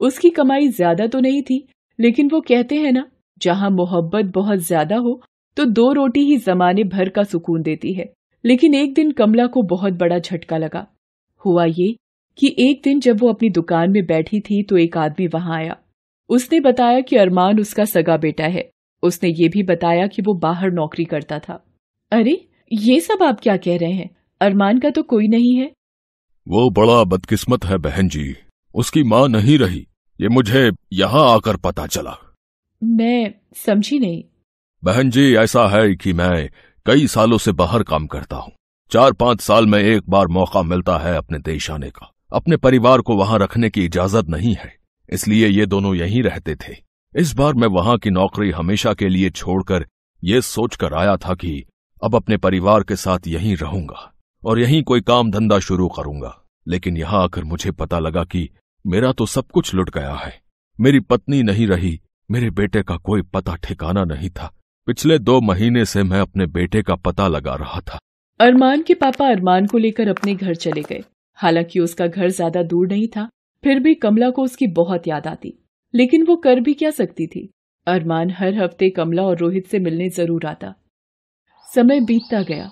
उसकी 0.00 0.30
कमाई 0.30 0.68
ज़्यादा 0.68 1.06
तो 1.06 1.20
नहीं 1.20 1.42
थी, 1.42 1.64
लेकिन 1.98 2.30
वो 2.30 2.40
कहते 2.40 2.76
हैं 2.76 2.92
ना, 2.92 3.06
जहाँ 3.40 3.70
मोहब्बत 3.70 4.32
बहुत 4.34 4.58
ज़्यादा 4.60 4.96
हो 4.96 5.20
तो 5.56 5.64
दो 5.66 5.92
रोटी 5.92 6.20
ही 6.20 6.36
जमाने 6.38 6.84
भर 6.86 7.08
का 7.08 7.22
सुकून 7.24 7.62
देती 7.62 7.92
है। 7.92 8.12
लेकिन 8.44 8.74
एक 8.74 8.94
दिन 8.94 9.10
कमला 9.12 9.46
को 9.46 9.62
बहुत 9.64 9.92
बड़ा 9.92 10.18
झटका 10.18 10.58
लगा। 10.58 10.86
हुआ 11.44 11.64
ये 11.64 11.94
कि 12.38 12.54
एक 12.58 12.80
दिन 12.84 13.00
जब 13.00 13.20
वो 13.20 13.28
अपनी 13.28 13.50
दुकान 13.50 13.90
में 13.90 14.04
बैठी 14.06 14.40
थी 14.40 14.62
तो 14.62 14.76
एक 14.76 14.96
आदमी 14.96 15.26
वहाँ 15.26 15.56
आया। 15.56 15.76
उसने 16.30 16.60
बताया 16.60 17.00
कि 17.00 17.16
अरमान 17.16 17.60
उसका 17.60 17.84
सगा 17.84 18.16
बेटा 18.16 18.46
है। 18.46 18.68
उसने 19.02 19.28
ये 19.32 19.48
भी 19.48 19.62
बताया 19.64 20.06
कि 20.06 20.22
वो 20.22 20.34
बाहर 20.38 20.70
नौकरी 20.70 21.04
करता 21.04 21.38
था। 21.38 21.62
अरे, 22.12 22.40
ये 22.70 22.98
सब 23.00 23.22
आप 23.22 23.40
क्या 23.40 23.56
कह 23.56 23.76
रहे 23.76 23.92
हैं? 23.92 24.10
अरमान 24.42 24.78
का 24.78 24.90
तो 24.90 25.02
कोई 25.02 25.28
नहीं 25.28 25.54
है। 25.56 25.72
वो 26.48 26.70
बड़ा 26.70 27.04
बदकिस्मत 27.04 27.64
है 27.64 27.78
बहन 27.78 28.08
जी। 28.08 28.36
उसकी 28.74 29.02
माँ 29.02 29.28
नहीं 29.28 29.58
रही। 29.58 29.86
ये 30.20 30.28
मुझे 30.28 30.70
यहाँ 30.92 31.34
आकर 31.34 31.56
पता 31.56 31.86
चला। 31.86 32.16
मैं 32.82 33.34
समझी 33.56 33.98
नहीं। 33.98 34.24
बहन 34.84 35.10
जी 35.10 35.34
ऐसा 35.34 35.66
है 35.68 35.94
कि 35.94 36.12
मैं 36.12 36.48
कई 36.86 37.06
सालों 37.06 37.38
से 37.38 37.52
बाहर 37.52 37.82
काम 37.82 38.06
करता 38.06 38.36
हूँ। 38.36 38.52
चार 38.90 39.12
पाँच 39.12 39.40
साल 39.40 39.66
में 39.66 39.78
एक 39.78 40.02
बार 40.08 40.26
मौका 40.26 40.62
मिलता 40.62 40.98
है 40.98 41.16
अपने 41.16 41.38
देश 41.38 41.70
आने 41.70 41.90
का। 41.90 42.12
अपने 42.32 42.56
परिवार 42.56 43.00
को 43.00 43.16
वहाँ 43.16 43.38
रखने 43.38 43.70
की 43.70 43.84
इजाज़त 43.84 44.28
नहीं 44.28 44.54
है। 44.54 44.76
इसलिए 45.12 45.48
ये 45.48 45.66
दोनों 45.66 45.94
यहीं 45.94 46.22
रहते 46.22 46.56
थे। 46.56 46.76
इस 47.16 47.34
बार 47.34 47.54
मैं 47.54 47.68
वहाँ 47.68 47.98
की 47.98 48.10
नौकरी 48.10 48.50
हमेशा 48.50 48.94
के 48.94 49.08
लिए 49.08 49.30
छोड़कर 49.30 49.86
ये 50.24 50.40
सोचकर 50.40 50.94
आया 50.94 51.16
था 51.16 51.34
कि 51.34 51.64
अब 52.04 52.14
अपने 52.16 52.36
परिवार 52.36 52.82
के 52.82 52.96
साथ 52.96 53.18
यहीं 53.26 53.56
रहूँगा। 53.56 54.11
और 54.44 54.58
यहीं 54.58 54.82
कोई 54.82 55.00
काम 55.00 55.30
धंधा 55.30 55.58
शुरू 55.58 55.88
करूँगा। 55.88 56.38
लेकिन 56.66 56.96
यहाँ 56.96 57.22
आकर 57.22 57.44
मुझे 57.44 57.70
पता 57.70 57.98
लगा 57.98 58.24
कि 58.24 58.48
मेरा 58.84 59.12
तो 59.12 59.26
सब 59.26 59.46
कुछ 59.46 59.74
लुट 59.74 59.90
गया 59.90 60.14
है। 60.14 60.32
मेरी 60.78 61.00
पत्नी 61.00 61.42
नहीं 61.42 61.66
रही, 61.66 61.98
मेरे 62.30 62.50
बेटे 62.50 62.82
का 62.82 62.96
कोई 62.96 63.22
पता 63.22 63.54
ठिकाना 63.56 64.04
नहीं 64.04 64.30
था। 64.30 64.50
पिछले 64.88 65.18
दो 65.18 65.40
महीने 65.40 65.84
से 65.84 66.02
मैं 66.02 66.20
अपने 66.20 66.46
बेटे 66.46 66.82
का 66.82 66.94
पता 66.94 67.28
लगा 67.28 67.54
रहा 67.54 67.80
था। 67.80 67.98
अरमान 68.40 68.82
के 68.82 68.94
पापा 68.94 69.28
अरमान 69.28 69.66
को 69.66 69.78
लेकर 69.78 70.08
अपने 70.08 70.34
घर 70.34 70.54
चले 70.54 70.82
गए। 70.82 71.02
हालाँकि 71.38 71.80
उसका 71.80 72.06
घर 72.06 72.28
ज़्यादा 72.28 72.62
दूर 72.62 72.88
नहीं 72.88 73.08
था, 73.08 73.28
फिर 73.64 73.80
भी 73.80 73.94
कमला 73.94 74.30
को 74.30 74.42
उसकी 74.42 74.66
बहुत 74.66 75.08
याद 75.08 75.26
आती। 75.26 75.54
लेकिन 75.94 76.26
वो 76.26 76.36
कर 76.36 76.60
भी 76.60 76.74
क्या 76.74 76.90
सकती 76.90 77.26
थी? 77.26 77.48
अरमान 77.86 78.30
हर 78.30 78.54
हफ़्ते 78.54 78.90
कमला 78.90 79.22
और 79.22 79.38
रोहित 79.38 79.66
से 79.66 79.78
मिलने 79.78 80.08
ज़रूर 80.08 80.46
आता। 80.46 80.74
समय 81.68 82.00
बीतता 82.00 82.42
गया। 82.42 82.70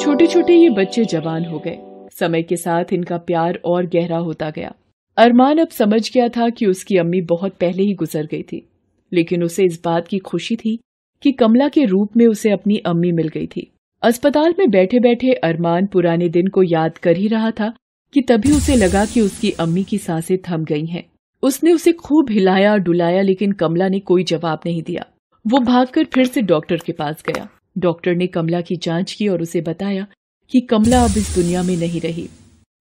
छोटे 0.00 0.26
छोटे 0.26 0.54
ये 0.54 0.70
बच्चे 0.70 1.04
जवान 1.04 1.44
हो 1.44 1.58
गए। 1.58 1.78
समय 2.12 2.42
के 2.42 2.56
साथ 2.56 2.84
इनका 2.92 3.16
प्यार 3.16 3.60
और 3.64 3.86
गहरा 3.86 4.16
होता 4.16 4.50
गया। 4.50 4.74
अरमान 5.16 5.58
अब 5.58 5.68
समझ 5.68 6.12
गया 6.12 6.28
था 6.28 6.48
कि 6.48 6.66
उसकी 6.66 6.96
अम्मी 6.96 7.20
बहुत 7.20 7.52
पहले 7.52 7.82
ही 7.82 7.94
गुजर 7.94 8.26
गई 8.26 8.42
थी। 8.42 8.68
लेकिन 9.12 9.42
उसे 9.42 9.64
इस 9.64 9.82
बात 9.84 10.08
की 10.08 10.18
खुशी 10.18 10.56
थी 10.56 10.78
कि 11.22 11.32
कमला 11.32 11.68
के 11.68 11.84
रूप 11.84 12.16
में 12.16 12.26
उसे 12.26 12.50
अपनी 12.50 12.76
अम्मी 12.76 13.12
मिल 13.12 13.28
गई 13.28 13.46
थी। 13.46 13.72
अस्पताल 14.02 14.54
में 14.58 14.70
बैठे 14.70 15.00
बैठे 15.00 15.32
अरमान 15.32 15.86
पुराने 15.86 16.28
दिन 16.28 16.46
को 16.46 16.62
याद 16.62 16.98
कर 16.98 17.16
ही 17.16 17.28
रहा 17.28 17.50
था 17.50 17.74
कि 18.14 18.22
तभी 18.22 18.52
उसे 18.52 18.76
लगा 18.76 19.04
कि 19.04 19.20
उसकी 19.20 19.50
अम्मी 19.50 19.84
की 19.84 19.98
साँसें 19.98 20.38
थम 20.38 20.64
गई 20.64 20.86
हैं। 20.86 21.06
उसने 21.42 21.72
उसे 21.72 21.92
खूब 21.92 22.30
हिलाया 22.30 22.76
डुलाया, 22.76 23.22
लेकिन 23.22 23.52
कमला 23.52 23.88
ने 23.88 23.98
कोई 23.98 24.24
जवाब 24.24 24.60
नहीं 24.66 24.82
दिया। 24.82 25.06
वो 25.46 25.58
भागकर 25.58 26.04
फिर 26.04 26.24
से 26.24 26.42
डॉक्टर 26.42 26.76
के 26.76 26.92
पास 26.92 27.22
गया। 27.28 27.48
डॉक्टर 27.78 28.14
ने 28.14 28.26
कमला 28.26 28.60
की 28.60 28.76
जाँच 28.76 29.12
की 29.12 29.28
और 29.28 29.42
उसे 29.42 29.60
बताया 29.60 30.06
कि 30.50 30.60
कमला 30.60 31.04
अब 31.04 31.16
इस 31.16 31.34
दुनिया 31.34 31.62
में 31.62 31.76
नहीं 31.76 32.00
रही। 32.00 32.28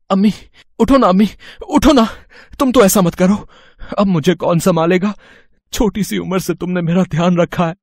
अम्मी 0.09 0.31
उठो 0.79 0.97
ना 0.97 1.07
अम्मी 1.07 1.27
उठो 1.69 1.91
ना। 1.91 2.07
तुम 2.59 2.71
तो 2.71 2.85
ऐसा 2.85 3.01
मत 3.01 3.15
करो। 3.15 3.35
अब 3.99 4.07
मुझे 4.07 4.35
कौन 4.35 4.59
संभालेगा? 4.59 5.13
छोटी 5.73 6.03
सी 6.03 6.17
उम्र 6.17 6.39
से 6.39 6.53
तुमने 6.53 6.81
मेरा 6.81 7.03
ध्यान 7.03 7.37
रखा 7.37 7.67
है। 7.67 7.75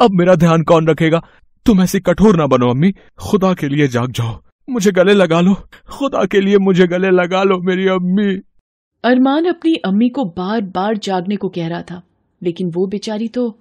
अब 0.00 0.10
मेरा 0.10 0.34
ध्यान 0.34 0.62
कौन 0.62 0.88
रखेगा? 0.88 1.26
तुम 1.66 1.82
ऐसी 1.82 2.00
कठोर 2.00 2.36
ना 2.36 2.46
बनो 2.46 2.70
अम्मी। 2.70 2.92
खुदा 3.18 3.54
के 3.54 3.68
लिए 3.68 3.88
जाग 3.88 4.12
जाओ। 4.12 4.40
मुझे 4.70 4.90
गले 4.90 5.12
लगा 5.12 5.40
लो। 5.40 5.54
खुदा 5.90 6.24
के 6.24 6.40
लिए 6.40 6.58
मुझे 6.58 6.86
गले 6.86 7.10
लगा 7.10 7.42
लो 7.42 7.58
मेरी 7.58 7.86
अम्मी। 7.86 8.40
अरमान 9.04 9.44
अपनी 9.44 9.74
अम्मी 9.74 10.08
को 10.08 10.24
बार 10.24 10.60
बार 10.60 10.96
जागने 10.96 11.36
को 11.36 11.48
कह 11.48 11.68
रहा 11.68 11.82
था 11.82 12.02
लेकिन 12.42 12.70
वो 12.70 12.86
बेचारी 12.86 13.28
तो 13.28 13.60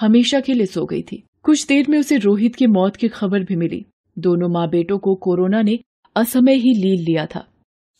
हमेशा 0.00 0.40
के 0.40 0.54
लिए 0.54 0.66
सो 0.66 0.84
गई 0.84 1.02
थी। 1.02 1.22
कुछ 1.42 1.66
देर 1.66 1.86
में 1.88 1.98
उसे 1.98 2.16
रोहित 2.16 2.54
की 2.54 2.66
मौत 2.66 2.96
की 2.96 3.08
खबर 3.08 3.40
भी 3.40 3.56
मिली। 3.56 3.86
दोनों 4.18 4.48
माँ 4.48 4.68
बेटों 4.68 4.98
को 4.98 5.14
कोरोना 5.14 5.62
ने 5.62 5.78
असमय 6.16 6.54
ही 6.54 6.74
लील 6.74 7.04
लिया 7.04 7.26
था। 7.26 7.46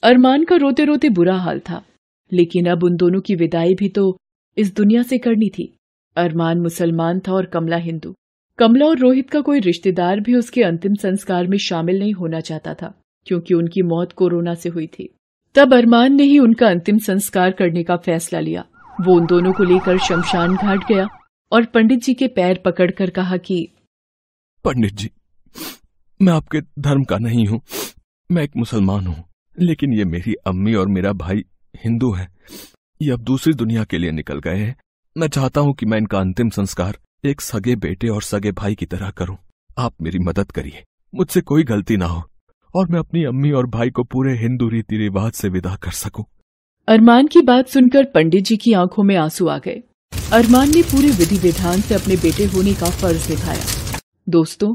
अरमान 0.03 0.45
का 0.45 0.57
रोते 0.57 0.85
रोते 0.85 1.09
बुरा 1.09 1.37
हाल 1.37 1.59
था। 1.59 1.83
लेकिन 2.33 2.67
अब 2.67 2.85
उन 2.85 2.97
दोनों 2.97 3.21
की 3.21 3.35
विदाई 3.35 3.75
भी 3.75 3.89
तो 3.89 4.19
इस 4.59 4.77
दुनिया 4.77 5.03
से 5.03 5.19
करनी 5.19 5.49
थी। 5.49 5.77
अरमान 6.17 6.61
मुसलमान 6.61 7.21
था 7.21 7.33
और 7.33 7.47
कमला 7.47 7.77
हिंदू। 7.77 8.15
कमला 8.59 8.87
और 8.87 8.99
रोहित 8.99 9.31
का 9.31 9.41
कोई 9.41 9.61
रिश्तेदार 9.61 10.21
भी 10.21 10.35
उसके 10.35 10.63
अंतिम 10.63 10.95
संस्कार 10.95 11.47
में 11.47 11.59
शामिल 11.59 11.99
नहीं 11.99 12.13
होना 12.13 12.41
चाहता 12.41 12.75
था, 12.75 13.03
क्योंकि 13.27 13.55
उनकी 13.55 13.83
मौत 13.83 14.13
कोरोना 14.13 14.55
से 14.55 14.69
हुई 14.69 14.87
थी। 14.87 15.15
तब 15.55 15.75
अरमान 15.75 16.15
ने 16.15 16.23
ही 16.23 16.39
उनका 16.39 16.69
अंतिम 16.69 16.99
संस्कार 16.99 17.51
करने 17.51 17.83
का 17.83 17.97
फैसला 17.97 18.41
लिया। 18.41 18.65
वो 19.01 19.15
उन 19.15 19.27
दोनों 19.27 19.53
को 19.53 19.65
लेकर 19.65 19.99
शमशान 19.99 20.57
घाट 20.57 20.89
गया। 20.89 21.09
और 21.53 21.65
पंडित 21.65 22.03
जी 22.03 22.15
के 22.15 22.29
पैर 22.29 22.61
पकड़कर 22.65 23.11
कहा 23.11 23.37
कि 23.37 23.63
पंडित 24.65 24.95
जी 24.95 25.11
मैं 26.21 26.33
आपके 26.33 26.61
धर्म 26.61 27.05
का 27.05 27.19
नहीं 27.19 27.47
हूँ 27.47 27.61
मैं 28.31 28.43
एक 28.43 28.57
मुसलमान 28.57 29.07
हूँ 29.07 29.25
लेकिन 29.59 29.93
ये 29.93 30.05
मेरी 30.05 30.35
अम्मी 30.47 30.75
और 30.75 30.89
मेरा 30.89 31.13
भाई 31.13 31.45
हिंदू 31.75 32.13
है। 32.13 32.29
ये 33.01 33.11
अब 33.13 33.21
दूसरी 33.21 33.53
दुनिया 33.55 33.85
के 33.85 33.99
लिए 33.99 34.11
निकल 34.11 34.39
गए 34.39 34.57
हैं। 34.57 34.75
मैं 35.17 35.29
चाहता 35.29 35.61
हूँ 35.61 35.75
कि 35.75 35.87
मैं 35.87 35.99
इनका 35.99 36.19
अंतिम 36.19 36.51
संस्कार 36.51 36.99
एक 37.25 37.41
सगे 37.41 37.77
बेटे 37.77 38.09
और 38.09 38.23
सगे 38.23 38.53
भाई 38.53 38.75
की 38.75 38.87
तरह 38.87 39.11
करूँ। 39.11 39.37
आप 39.79 39.95
मेरी 40.03 40.19
मदद 40.19 40.51
करिए 40.51 40.83
मुझसे 41.13 41.41
कोई 41.41 41.65
गलती 41.65 41.97
ना 41.97 42.07
हो 42.07 42.23
और 42.75 42.89
मैं 42.89 42.99
अपनी 42.99 43.25
अम्मी 43.25 43.51
और 43.51 43.67
भाई 43.67 43.91
को 43.91 44.05
पूरे 44.05 44.37
हिंदू 44.39 44.69
रीति 44.69 44.97
रिवाज 44.97 45.33
से 45.33 45.49
विदा 45.49 45.75
कर 45.77 45.91
सकूँ। 45.91 46.25
अरमान 46.89 47.27
की 47.27 47.43
बात 47.43 47.69
सुनकर 47.69 48.05
पंडित 48.05 48.45
जी 48.45 48.57
की 48.57 48.73
आँखों 48.73 49.03
में 49.03 49.17
आँसू 49.17 49.49
आ 49.49 49.59
गए। 49.59 49.83
अरमान 50.33 50.69
ने 50.69 50.83
पूरे 50.83 51.09
विधि 51.11 51.37
विधान 51.39 51.81
से 51.81 51.95
अपने 51.95 52.17
बेटे 52.17 52.45
होने 52.45 52.73
का 52.75 52.89
फ़र्ज़ 52.91 53.29
निभाया 53.31 54.01
दोस्तों 54.27 54.75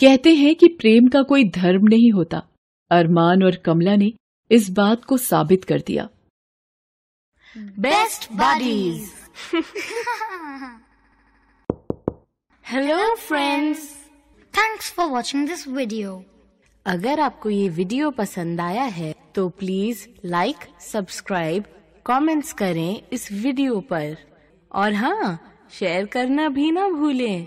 कहते 0.00 0.34
हैं 0.34 0.54
कि 0.54 0.66
प्रेम 0.80 1.08
का 1.08 1.22
कोई 1.22 1.44
धर्म 1.50 1.86
नहीं 1.88 2.10
होता। 2.12 2.42
अरमान 2.90 3.42
और 3.42 3.56
कमला 3.56 3.94
ने 3.96 4.12
इस 4.50 4.68
बात 4.70 5.04
को 5.04 5.16
साबित 5.16 5.64
कर 5.64 5.80
दिया। 5.86 6.08
Best 7.78 8.28
Buddies. 8.32 9.08
Hello 12.64 13.14
friends 13.14 13.88
thanks 14.54 14.92
for 14.92 15.08
watching 15.08 15.46
this 15.48 15.66
video 15.68 16.22
अगर 16.86 17.20
आपको 17.20 17.50
ये 17.50 17.68
वीडियो 17.68 18.10
पसंद 18.10 18.60
आया 18.60 18.84
है 18.98 19.14
तो 19.34 19.48
प्लीज़ 19.58 20.06
लाइक 20.26 20.56
सब्सक्राइब 20.82 21.64
कमेंट्स 22.06 22.52
करें 22.52 23.02
इस 23.12 23.28
वीडियो 23.32 23.80
पर। 23.90 24.16
और 24.74 24.92
हाँ 24.92 25.38
शेयर 25.78 26.06
करना 26.06 26.48
भी 26.48 26.70
ना 26.70 26.88
भूलें। 26.88 27.46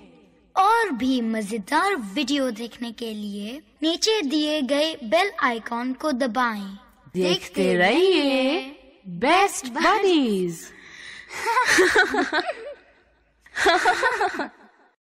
और 0.55 0.91
भी 0.91 1.21
मज़ेदार 1.21 1.95
वीडियो 1.95 2.51
देखने 2.51 2.91
के 2.91 3.13
लिए 3.13 3.61
नीचे 3.83 4.21
दिए 4.21 4.61
गए 4.61 4.95
बेल 5.03 5.31
आइकॉन 5.43 5.93
को 5.93 6.11
दबाएँ। 6.11 6.77
देखते 7.13 7.73
रहिए 7.75 8.59
बेस्ट 9.07 9.69
बडीज। 9.69 10.59